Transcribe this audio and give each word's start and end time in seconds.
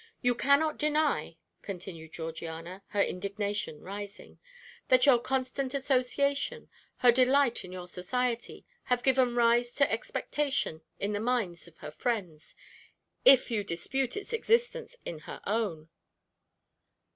You 0.23 0.33
cannot 0.33 0.79
deny," 0.79 1.37
continued 1.61 2.11
Georgiana, 2.13 2.81
her 2.87 3.03
indignation 3.03 3.81
rising, 3.81 4.39
"that 4.87 5.05
your 5.05 5.19
constant 5.19 5.75
association, 5.75 6.69
her 7.05 7.11
delight 7.11 7.63
in 7.63 7.71
your 7.71 7.87
society, 7.87 8.65
have 8.85 9.03
given 9.03 9.35
rise 9.35 9.75
to 9.75 9.91
expectation 9.91 10.81
in 10.99 11.13
the 11.13 11.19
minds 11.19 11.67
of 11.67 11.77
her 11.77 11.91
friends, 11.91 12.55
if 13.25 13.51
you 13.51 13.63
dispute 13.63 14.17
its 14.17 14.33
existence 14.33 14.95
in 15.05 15.19
her 15.19 15.39
own." 15.45 15.87